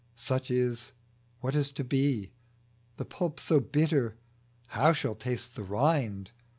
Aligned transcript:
Such 0.15 0.49
is; 0.49 0.93
what 1.41 1.53
is 1.55 1.71
to 1.73 1.83
be? 1.83 2.31
The 2.97 3.05
pulp 3.05 3.39
so 3.39 3.59
bitter, 3.59 4.17
how 4.69 4.93
shall 4.93 5.13
taste 5.13 5.55
the 5.55 5.61
rind 5.63 6.31